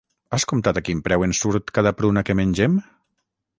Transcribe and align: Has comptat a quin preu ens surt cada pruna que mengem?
Has 0.37 0.45
comptat 0.51 0.79
a 0.79 0.81
quin 0.87 1.03
preu 1.09 1.27
ens 1.27 1.43
surt 1.45 1.71
cada 1.77 1.93
pruna 2.01 2.27
que 2.31 2.39
mengem? 2.43 2.83